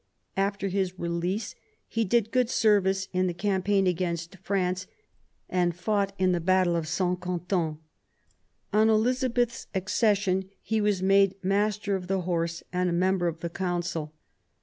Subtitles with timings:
[0.35, 1.53] After his release
[1.87, 4.87] he did good service in the campaign against France,
[5.47, 7.19] and fought in the battle of St.
[7.19, 7.77] Quentin.
[8.73, 13.41] On Elizabeth's ac cession he was made Master of the Horse and a member of
[13.41, 14.11] the Council.